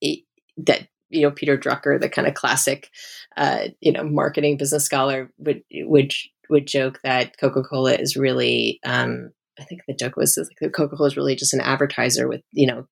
[0.00, 0.24] it,
[0.56, 2.90] that you know Peter Drucker, the kind of classic,
[3.36, 6.12] uh, you know, marketing business scholar, would would
[6.48, 8.80] would joke that Coca Cola is really.
[8.84, 12.40] Um, I think the joke was like Coca Cola is really just an advertiser with
[12.52, 12.86] you know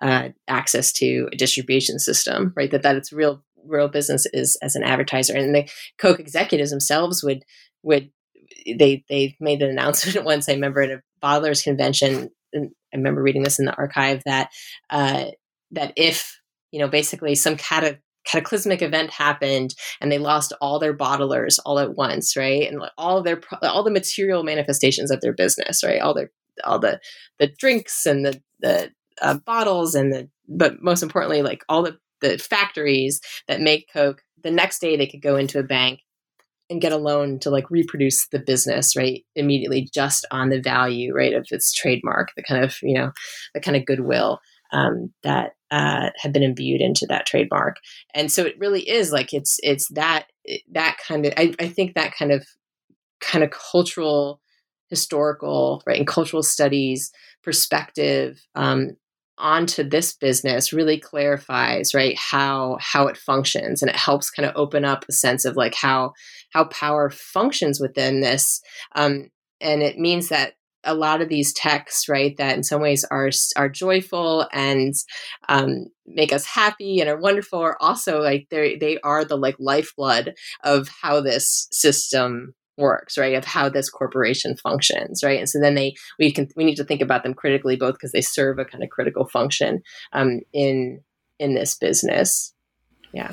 [0.00, 2.70] uh, access to a distribution system, right?
[2.70, 7.22] That that its real real business is as an advertiser, and the Coke executives themselves
[7.22, 7.44] would
[7.82, 8.10] would
[8.66, 10.48] they they made an announcement once.
[10.48, 14.50] I remember at a bottlers convention, and I remember reading this in the archive that
[14.90, 15.26] uh,
[15.72, 16.37] that if
[16.70, 21.78] you know, basically some cata- cataclysmic event happened and they lost all their bottlers all
[21.78, 22.70] at once, right?
[22.70, 26.00] And all their all the material manifestations of their business, right?
[26.00, 26.30] All their
[26.64, 27.00] all the
[27.38, 28.90] the drinks and the the
[29.22, 34.22] uh, bottles and the but most importantly, like all the the factories that make Coke.
[34.44, 36.00] The next day, they could go into a bank
[36.70, 41.14] and get a loan to like reproduce the business right immediately just on the value
[41.14, 43.10] right of its trademark the kind of you know
[43.54, 44.38] the kind of goodwill
[44.70, 47.76] um, that uh, have been imbued into that trademark.
[48.14, 50.26] And so it really is like it's it's that
[50.72, 52.46] that kind of I, I think that kind of
[53.20, 54.40] kind of cultural
[54.88, 58.96] historical right and cultural studies perspective um,
[59.36, 64.56] onto this business really clarifies right how how it functions and it helps kind of
[64.56, 66.12] open up a sense of like how
[66.50, 68.60] how power functions within this
[68.94, 69.28] um,
[69.60, 70.54] and it means that
[70.84, 74.94] a lot of these texts, right, that in some ways are are joyful and
[75.48, 79.56] um, make us happy and are wonderful, are also like they they are the like
[79.58, 83.34] lifeblood of how this system works, right?
[83.34, 85.38] Of how this corporation functions, right?
[85.38, 88.12] And so then they we can we need to think about them critically, both because
[88.12, 91.00] they serve a kind of critical function um, in
[91.38, 92.54] in this business.
[93.12, 93.32] Yeah.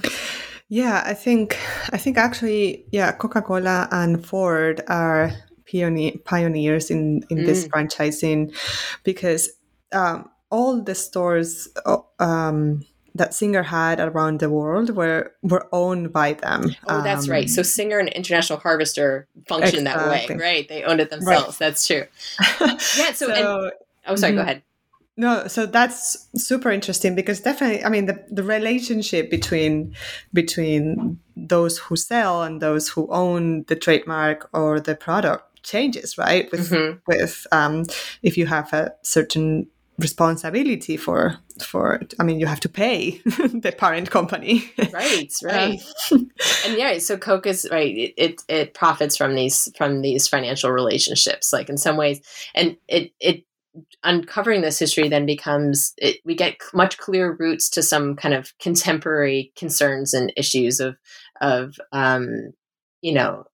[0.67, 1.59] Yeah, I think
[1.93, 5.31] I think actually, yeah, Coca Cola and Ford are
[5.71, 7.45] pioneer, pioneers in in mm.
[7.45, 8.55] this franchising
[9.03, 9.49] because
[9.91, 11.67] um, all the stores
[12.19, 16.75] um, that Singer had around the world were were owned by them.
[16.87, 17.49] Oh, that's um, right.
[17.49, 20.09] So Singer and International Harvester function exactly.
[20.09, 20.67] that way, right?
[20.67, 21.47] They owned it themselves.
[21.47, 21.59] Right.
[21.59, 22.05] That's true.
[22.61, 22.77] yeah.
[22.77, 23.71] So, so and,
[24.07, 24.33] oh, sorry.
[24.33, 24.37] Mm-hmm.
[24.37, 24.61] Go ahead.
[25.17, 29.95] No, so that's super interesting because definitely, I mean, the, the relationship between
[30.33, 36.49] between those who sell and those who own the trademark or the product changes, right?
[36.51, 36.99] With mm-hmm.
[37.07, 37.83] with um,
[38.23, 43.73] if you have a certain responsibility for for i mean you have to pay the
[43.77, 46.29] parent company right right um,
[46.65, 50.69] and yeah so coke is right it, it, it profits from these from these financial
[50.69, 52.19] relationships like in some ways
[52.53, 53.45] and it it
[54.03, 58.57] uncovering this history then becomes it, we get much clearer roots to some kind of
[58.59, 60.97] contemporary concerns and issues of
[61.39, 62.51] of um
[63.01, 63.45] you know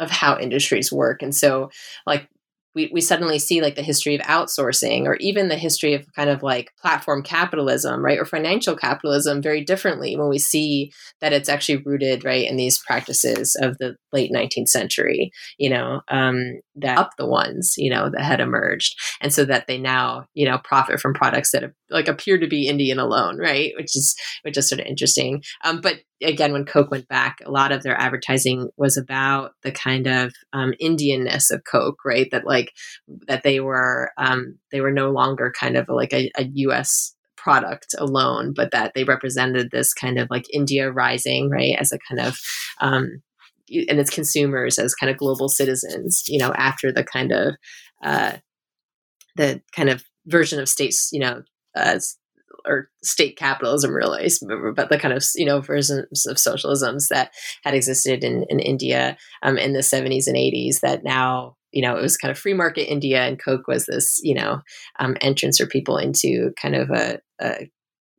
[0.00, 1.22] of how industries work.
[1.22, 1.70] And so
[2.06, 2.28] like
[2.74, 6.28] we, we suddenly see like the history of outsourcing or even the history of kind
[6.28, 11.48] of like platform capitalism right or financial capitalism very differently when we see that it's
[11.48, 16.98] actually rooted right in these practices of the late 19th century you know um, that
[16.98, 20.58] up the ones you know that had emerged and so that they now you know
[20.64, 24.68] profit from products that like appear to be indian alone right which is which is
[24.68, 28.70] sort of interesting um, but again, when Coke went back, a lot of their advertising
[28.76, 32.28] was about the kind of um, Indianness of Coke, right?
[32.30, 32.63] That like
[33.26, 37.14] that they were um, they were no longer kind of like a, a U.S.
[37.36, 41.98] product alone, but that they represented this kind of like India rising, right, as a
[42.08, 42.38] kind of
[42.80, 43.22] um,
[43.70, 47.54] and its consumers as kind of global citizens, you know, after the kind of
[48.02, 48.32] uh,
[49.36, 51.42] the kind of version of states, you know,
[51.76, 51.98] uh,
[52.66, 54.28] or state capitalism really
[54.74, 57.30] but the kind of you know versions of socialisms that
[57.62, 61.96] had existed in, in india um, in the 70s and 80s that now you know
[61.96, 64.60] it was kind of free market india and coke was this you know
[64.98, 67.70] um, entrance for people into kind of a, a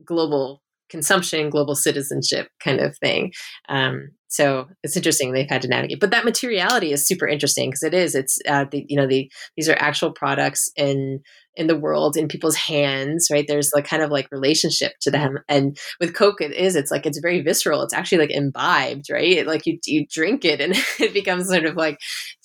[0.06, 3.32] global consumption global citizenship kind of thing.
[3.70, 6.00] Um, so it's interesting they've had to navigate.
[6.00, 9.32] But that materiality is super interesting because it is it's uh, the, you know the
[9.56, 11.22] these are actual products in
[11.56, 13.46] in the world in people's hands right?
[13.48, 15.40] There's like kind of like relationship to them.
[15.48, 17.82] And with coke it is it's like it's very visceral.
[17.82, 19.46] It's actually like imbibed right?
[19.46, 21.98] Like you you drink it and it becomes sort of like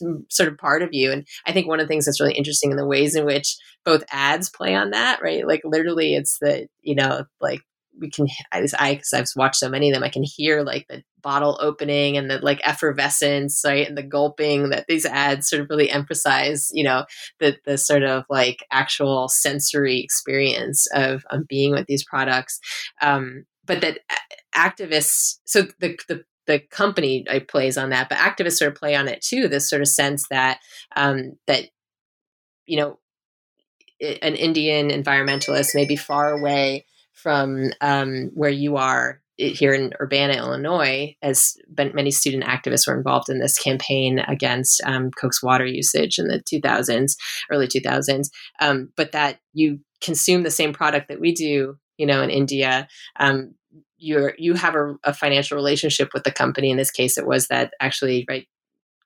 [0.03, 1.11] mm, sort of part of you.
[1.13, 3.57] And i think one of the things that's really interesting in the ways in which
[3.85, 5.47] both ads play on that right?
[5.47, 7.61] Like literally it's the you know like
[7.99, 10.87] we can I, I cause I've watched so many of them I can hear like
[10.89, 15.63] the bottle opening and the like effervescence right and the gulping that these ads sort
[15.63, 17.05] of really emphasize you know
[17.41, 22.61] the the sort of like actual sensory experience of, of being with these products
[23.03, 23.99] um, but that
[24.55, 28.97] activists so the the the company uh, plays on that, but activists sort of play
[28.97, 29.47] on it too.
[29.47, 30.59] This sort of sense that
[30.97, 31.67] um, that
[32.67, 32.99] you know
[34.01, 36.87] an Indian environmentalist may be far away
[37.23, 43.31] from um, where you are here in Urbana, Illinois, as many student activists were involved
[43.31, 47.17] in this campaign against um, Coke's water usage in the 2000s,
[47.51, 48.29] early 2000s.
[48.61, 52.87] Um, but that you consume the same product that we do, you know, in India.
[53.19, 53.55] Um,
[53.97, 56.71] you're you have a, a financial relationship with the company.
[56.71, 58.47] In this case, it was that actually, right,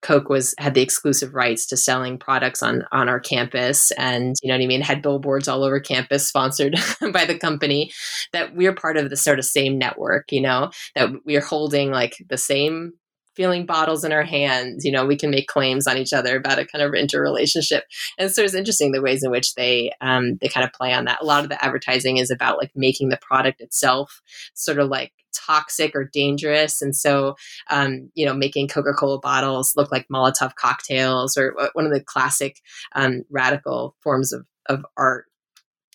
[0.04, 4.48] Coke was had the exclusive rights to selling products on on our campus, and you
[4.48, 6.76] know what I mean, had billboards all over campus sponsored
[7.12, 7.90] by the company.
[8.32, 12.16] That we're part of the sort of same network, you know, that we're holding like
[12.28, 12.92] the same
[13.34, 14.84] feeling bottles in our hands.
[14.84, 17.84] You know, we can make claims on each other about a kind of interrelationship,
[18.18, 21.04] and so it's interesting the ways in which they um, they kind of play on
[21.06, 21.22] that.
[21.22, 24.20] A lot of the advertising is about like making the product itself
[24.54, 26.80] sort of like toxic or dangerous.
[26.80, 27.36] And so,
[27.70, 32.00] um, you know, making Coca Cola bottles look like Molotov cocktails or one of the
[32.00, 32.60] classic
[32.94, 35.26] um, radical forms of, of art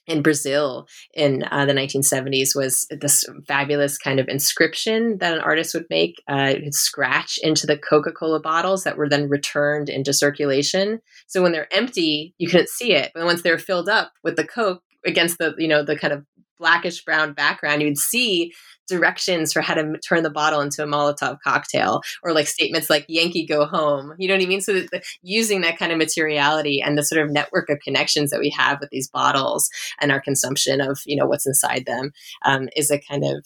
[0.09, 5.73] in Brazil in uh, the 1970s was this fabulous kind of inscription that an artist
[5.75, 10.99] would make, uh, scratch into the Coca Cola bottles that were then returned into circulation.
[11.27, 14.47] So when they're empty, you couldn't see it, but once they're filled up with the
[14.47, 16.25] Coke against the you know the kind of
[16.59, 18.53] blackish brown background, you'd see
[18.87, 23.05] directions for how to turn the bottle into a Molotov cocktail or like statements like
[23.07, 24.13] Yankee go home.
[24.17, 24.61] You know what I mean?
[24.61, 28.39] So the, using that kind of materiality and the sort of network of connections that
[28.39, 29.69] we have with these bottles
[30.01, 32.11] and our consumption of, you know, what's inside them
[32.43, 33.45] um, is a kind of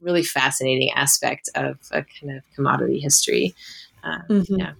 [0.00, 3.54] really fascinating aspect of a kind of commodity history.
[4.02, 4.56] Uh, mm-hmm.
[4.56, 4.72] Yeah.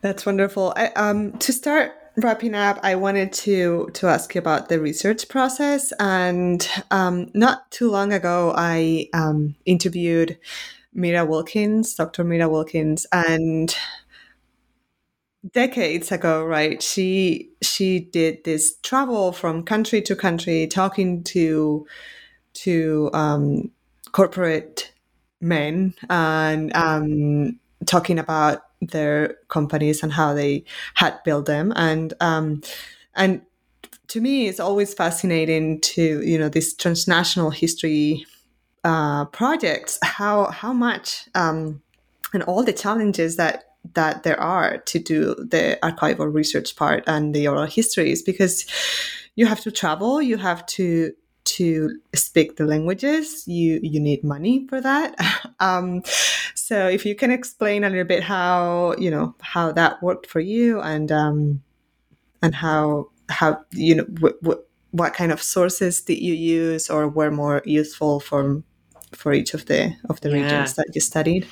[0.00, 0.72] That's wonderful.
[0.76, 5.28] I, um, to start wrapping up, I wanted to to ask you about the research
[5.28, 5.92] process.
[5.98, 10.38] And um, not too long ago, I um, interviewed
[10.92, 12.24] Mira Wilkins, Dr.
[12.24, 13.74] Mira Wilkins, and
[15.52, 16.82] decades ago, right?
[16.82, 21.86] She she did this travel from country to country, talking to
[22.54, 23.70] to um,
[24.12, 24.92] corporate
[25.40, 30.64] men and um, talking about their companies and how they
[30.94, 31.72] had built them.
[31.76, 32.62] And um,
[33.14, 33.42] and
[34.08, 38.24] to me it's always fascinating to you know this transnational history
[38.84, 41.82] uh, projects how how much um,
[42.32, 43.64] and all the challenges that
[43.94, 48.66] that there are to do the archival research part and the oral histories because
[49.34, 51.12] you have to travel you have to
[51.46, 55.14] to speak the languages you you need money for that.
[55.58, 56.02] Um,
[56.54, 60.40] so if you can explain a little bit how you know how that worked for
[60.40, 61.62] you and um,
[62.42, 64.06] and how how you know
[64.92, 68.62] what, kind of sources did you use or were more useful for
[69.12, 70.42] for each of the of the yeah.
[70.42, 71.46] regions that you studied?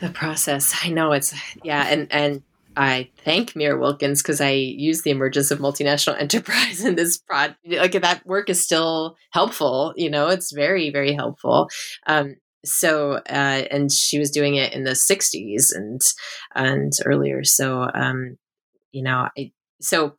[0.00, 0.74] The process.
[0.82, 2.42] I know it's yeah and and
[2.76, 7.58] I thank Mira Wilkins because I use the emergence of multinational enterprise in this project.
[7.66, 9.92] Like that work is still helpful.
[9.96, 11.68] You know, it's very, very helpful.
[12.06, 16.00] Um, so, uh, and she was doing it in the '60s and
[16.54, 17.44] and earlier.
[17.44, 18.36] So, um,
[18.92, 20.14] you know, I, so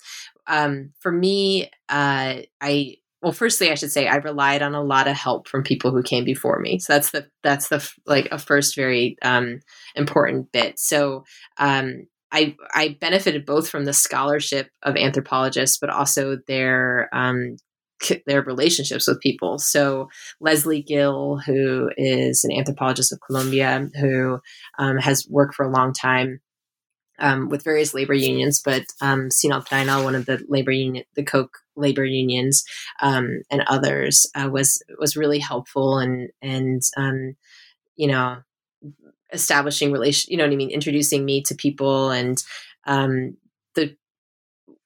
[0.48, 5.08] um, for me, uh, I well firstly i should say i relied on a lot
[5.08, 8.38] of help from people who came before me so that's the that's the like a
[8.38, 9.62] first very um,
[9.96, 11.24] important bit so
[11.58, 17.58] um, I I benefited both from the scholarship of anthropologists, but also their um,
[18.26, 19.60] their relationships with people.
[19.60, 20.10] So
[20.42, 24.40] Lesley Gill, who is an anthropologist of Colombia, who
[24.78, 26.42] um, has worked for a long time
[27.20, 31.58] um, with various labor unions, but um, Sinaltrainal, one of the labor union, the Coke
[31.76, 32.64] labor unions,
[33.02, 37.36] um, and others, uh, was was really helpful and and um,
[37.96, 38.38] you know
[39.34, 42.44] establishing relation you know what i mean introducing me to people and
[42.86, 43.36] um,
[43.76, 43.96] the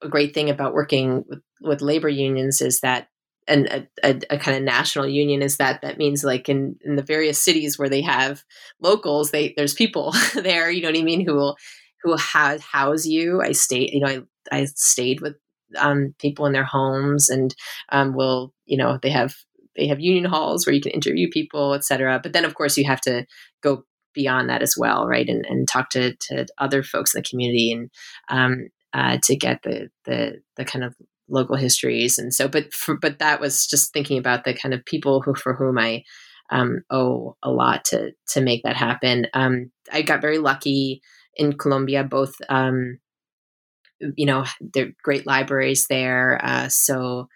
[0.04, 3.08] a great thing about working with, with labor unions is that
[3.48, 6.98] and a, a, a, kind of national union is that that means like in, in
[6.98, 8.44] the various cities where they have
[8.82, 11.58] locals they there's people there you know what i mean who will
[12.04, 13.42] who house you.
[13.42, 14.22] I stayed you know i,
[14.52, 15.36] I stayed with
[15.78, 17.54] um, people in their homes and
[17.90, 19.36] um, will you know they have
[19.76, 22.86] they have union halls where you can interview people etc but then of course you
[22.86, 23.26] have to
[23.62, 23.84] go
[24.18, 25.30] beyond that as well, right?
[25.30, 27.90] And, and talk to, to other folks in the community and
[28.28, 30.96] um, uh, to get the, the, the kind of
[31.30, 32.18] local histories.
[32.18, 35.36] And so, but for, but that was just thinking about the kind of people who
[35.36, 36.04] for whom I
[36.50, 39.28] um, owe a lot to to make that happen.
[39.34, 41.02] Um, I got very lucky
[41.36, 42.36] in Colombia, both.
[42.50, 43.00] Um,
[44.16, 46.40] you know, there are great libraries there.
[46.44, 47.28] Uh, so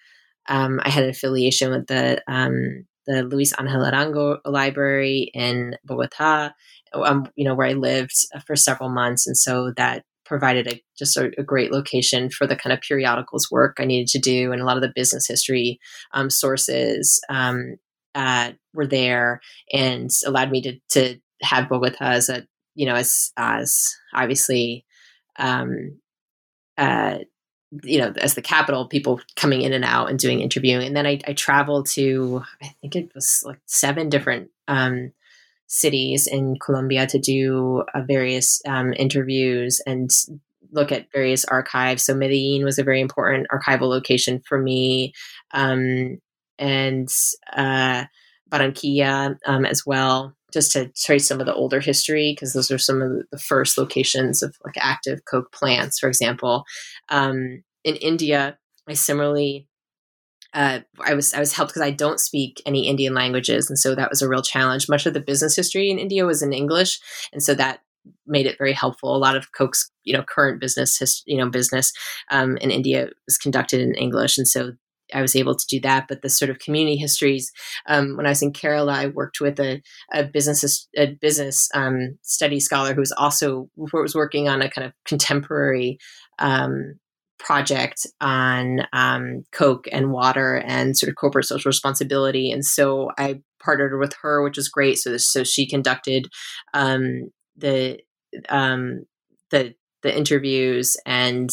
[0.48, 6.52] um, I had an affiliation with the um, the Luis Angel Arango Library in Bogota,
[6.94, 9.28] um, you know, where I lived for several months.
[9.28, 13.50] And so that provided a, just a, a, great location for the kind of periodicals
[13.52, 14.52] work I needed to do.
[14.52, 15.80] And a lot of the business history
[16.14, 17.76] um, sources um,
[18.16, 19.42] uh, were there
[19.74, 22.46] and allowed me to, to have Bogota as a,
[22.76, 24.86] you know, as, as obviously,
[25.38, 26.00] um,
[26.78, 27.18] uh,
[27.84, 30.86] you know, as the capital, people coming in and out and doing interviewing.
[30.86, 35.14] And then I, I traveled to, I think it was like seven different um,
[35.68, 40.10] cities in Colombia to do uh, various um, interviews and
[40.72, 42.04] look at various archives.
[42.04, 45.14] So Medellin was a very important archival location for me,
[45.54, 46.20] um,
[46.60, 47.10] and
[47.54, 48.06] uh,
[48.50, 52.78] Barranquilla um, as well, just to trace some of the older history because those are
[52.78, 56.66] some of the first locations of like active coke plants, for example.
[57.10, 59.68] Um, in India, I similarly
[60.54, 63.96] uh, I was I was helped because I don't speak any Indian languages, and so
[63.96, 64.90] that was a real challenge.
[64.90, 67.00] Much of the business history in India was in English,
[67.32, 67.80] and so that
[68.26, 69.16] made it very helpful.
[69.16, 71.94] A lot of Coke's you know current business his, you know business
[72.32, 74.74] um, in India was conducted in English, and so
[75.14, 76.08] I was able to do that.
[76.08, 77.52] But the sort of community histories,
[77.88, 79.82] um, when I was in Kerala, I worked with a,
[80.14, 84.86] a business a business um, study scholar who was also was working on a kind
[84.86, 85.98] of contemporary
[86.40, 86.96] um,
[87.40, 92.52] project on um, Coke and water and sort of corporate social responsibility.
[92.52, 94.98] And so I partnered with her, which was great.
[94.98, 96.28] So so she conducted
[96.74, 98.00] um, the
[98.50, 99.06] um,
[99.50, 101.50] the the interviews and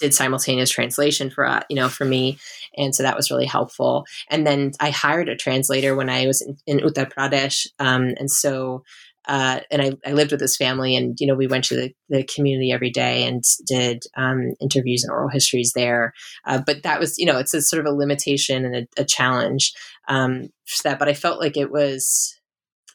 [0.00, 2.38] did simultaneous translation for uh, you know for me
[2.76, 6.42] and so that was really helpful and then i hired a translator when i was
[6.42, 8.82] in, in uttar pradesh um, and so
[9.28, 11.94] uh, and I, I, lived with this family, and you know, we went to the,
[12.08, 16.14] the community every day and did um, interviews and oral histories there.
[16.46, 19.04] Uh, but that was, you know, it's a sort of a limitation and a, a
[19.04, 19.74] challenge
[20.08, 20.48] um,
[20.82, 20.98] that.
[20.98, 22.38] But I felt like it was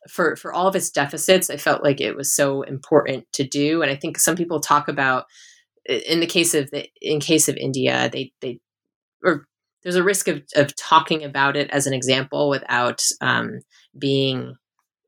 [0.10, 1.52] for for all of its deficits.
[1.52, 4.88] I felt like it was so important to do, and I think some people talk
[4.88, 5.26] about
[5.86, 8.60] in the case of the in case of India, they they
[9.24, 9.48] or
[9.84, 13.60] there's a risk of, of talking about it as an example without um,
[13.98, 14.56] being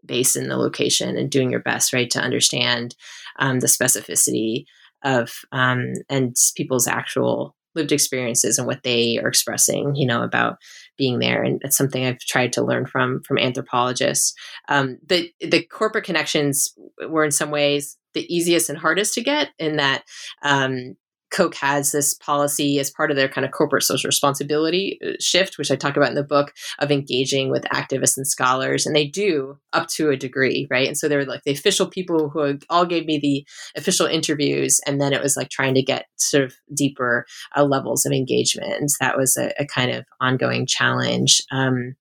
[0.05, 2.95] based in the location and doing your best, right, to understand
[3.39, 4.65] um, the specificity
[5.03, 10.57] of um, and people's actual lived experiences and what they are expressing, you know, about
[10.97, 11.43] being there.
[11.43, 14.33] And it's something I've tried to learn from from anthropologists.
[14.67, 16.73] Um, the the corporate connections
[17.07, 20.03] were in some ways the easiest and hardest to get in that
[20.41, 20.95] um,
[21.35, 25.57] Coke has this policy as part of their kind of corporate social responsibility uh, shift,
[25.57, 28.85] which I talk about in the book, of engaging with activists and scholars.
[28.85, 30.87] And they do up to a degree, right?
[30.87, 33.45] And so they're like the official people who all gave me the
[33.77, 34.79] official interviews.
[34.87, 38.73] And then it was like trying to get sort of deeper uh, levels of engagement.
[38.73, 41.41] And so that was a, a, kind of ongoing challenge.
[41.51, 41.95] Um,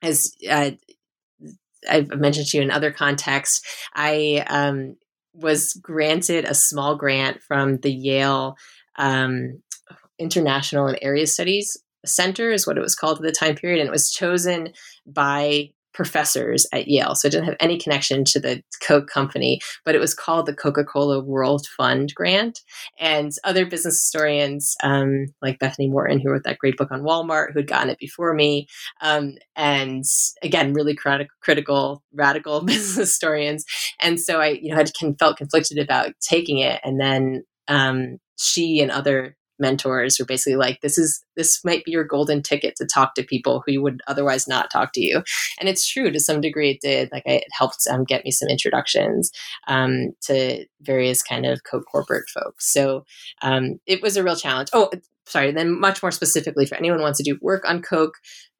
[0.00, 0.72] as uh,
[1.90, 3.62] I've mentioned to you in other contexts,
[3.94, 4.96] I um,
[5.34, 8.56] was granted a small grant from the Yale
[8.96, 9.60] um,
[10.18, 11.76] International and Area Studies
[12.06, 14.72] Center, is what it was called at the time period, and it was chosen
[15.06, 17.14] by professors at Yale.
[17.14, 20.54] So it didn't have any connection to the Coke company, but it was called the
[20.54, 22.60] Coca Cola World Fund Grant.
[22.98, 27.52] And other business historians, um, like Bethany Moreton, who wrote that great book on Walmart,
[27.52, 28.66] who'd gotten it before me,
[29.00, 30.04] um, and
[30.42, 33.64] again, really crit- critical, radical business historians.
[34.00, 36.80] And so I, you know, had felt conflicted about taking it.
[36.84, 41.92] And then um, she and other mentors were basically like this is this might be
[41.92, 45.22] your golden ticket to talk to people who you would otherwise not talk to you.
[45.58, 48.48] And it's true to some degree it did like it helped um, get me some
[48.48, 49.30] introductions
[49.68, 52.72] um, to various kind of co-corporate folks.
[52.72, 53.04] So
[53.42, 54.70] um, it was a real challenge.
[54.72, 54.90] Oh
[55.26, 58.16] sorry then much more specifically for anyone who wants to do work on coke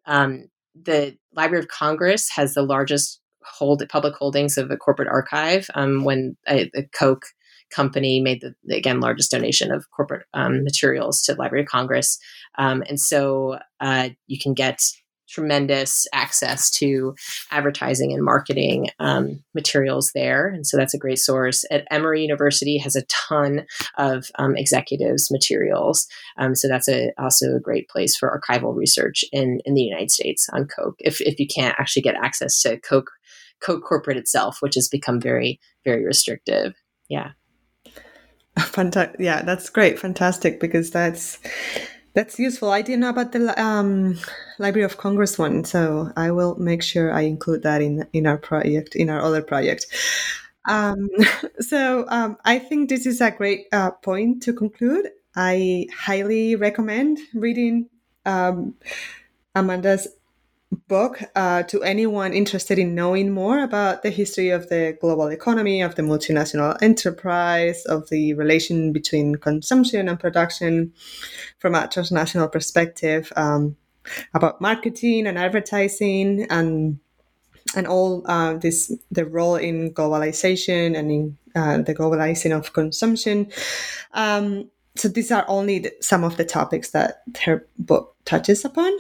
[0.06, 5.68] um, the library of congress has the largest hold public holdings of a corporate archive
[5.74, 7.26] um, when a coke
[7.74, 12.18] company made the, again largest donation of corporate um, materials to the Library of Congress,
[12.58, 14.80] um, and so uh, you can get
[15.28, 17.14] tremendous access to
[17.50, 20.48] advertising and marketing um, materials there.
[20.48, 21.64] And so that's a great source.
[21.70, 23.66] At emory university has a ton
[23.98, 26.06] of um, executives materials.
[26.38, 30.10] Um, so that's a, also a great place for archival research in, in the united
[30.10, 33.10] states on coke if, if you can't actually get access to coke
[33.60, 36.74] coke corporate itself which has become very very restrictive.
[37.08, 37.32] Yeah
[38.58, 39.16] Fantastic.
[39.18, 39.98] Yeah, that's great.
[39.98, 41.38] Fantastic because that's
[42.14, 42.70] that's useful.
[42.70, 44.18] I didn't know about the um,
[44.58, 48.38] Library of Congress one, so I will make sure I include that in in our
[48.38, 49.86] project, in our other project.
[50.68, 51.08] Um,
[51.60, 55.10] so um, I think this is a great uh, point to conclude.
[55.34, 57.88] I highly recommend reading
[58.24, 58.74] um,
[59.54, 60.06] Amanda's
[60.88, 65.82] book uh, to anyone interested in knowing more about the history of the global economy,
[65.82, 70.92] of the multinational enterprise, of the relation between consumption and production
[71.58, 73.76] from a transnational perspective, um,
[74.34, 76.98] about marketing and advertising and
[77.76, 83.50] and all uh, this the role in globalization and in uh, the globalizing of consumption.
[84.12, 88.92] Um, so these are only the, some of the topics that her book touches upon.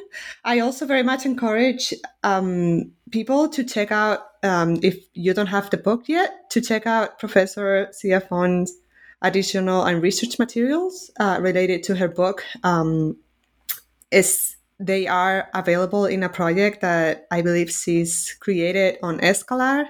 [0.44, 5.70] I also very much encourage um, people to check out, um, if you don't have
[5.70, 8.76] the book yet, to check out Professor Ciafone's
[9.22, 12.44] additional and research materials uh, related to her book.
[12.64, 13.16] Um,
[14.10, 19.86] is they are available in a project that I believe she's created on Escalar,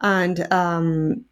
[0.00, 1.24] and um,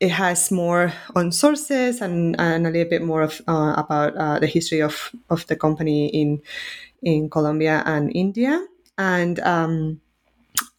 [0.00, 4.38] it has more on sources and, and a little bit more of uh, about uh,
[4.38, 6.40] the history of, of the company in
[7.02, 8.66] in Colombia and India.
[8.98, 10.00] And um,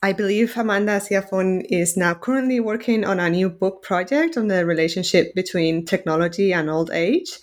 [0.04, 4.66] I believe Amanda Ciafone is now currently working on a new book project on the
[4.66, 7.40] relationship between technology and old age.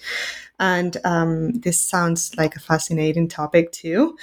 [0.60, 4.16] And um, this sounds like a fascinating topic too.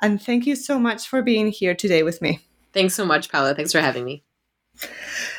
[0.00, 2.40] And thank you so much for being here today with me.
[2.72, 3.54] Thanks so much, Paula.
[3.54, 4.24] Thanks for having me.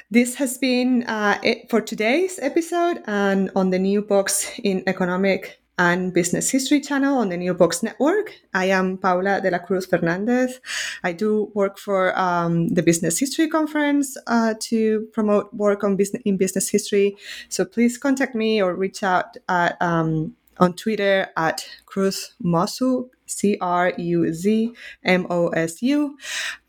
[0.10, 5.60] This has been uh, it for today's episode and on the New Books in Economic
[5.78, 8.34] and Business History channel on the New Books Network.
[8.54, 10.62] I am Paula de la Cruz Fernandez.
[11.04, 16.22] I do work for um, the Business History Conference uh, to promote work on business
[16.24, 17.18] in business history.
[17.50, 23.58] So please contact me or reach out at, um, on Twitter at Cruz Mosu, C
[23.60, 26.18] R U Z M O S U,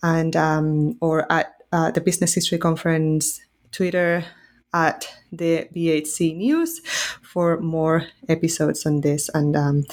[0.03, 3.41] and um, or at uh, the Business History Conference
[3.73, 4.25] Twitter
[4.73, 6.81] at the BHC News
[7.23, 9.29] for more episodes on this.
[9.33, 9.85] And um,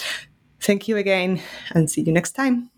[0.61, 2.74] thank you again, and see you next time.